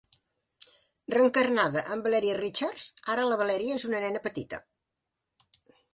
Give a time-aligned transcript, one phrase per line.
[1.15, 4.61] Reencarnada en Valeria Richards, ara la Valeria és una nena petita.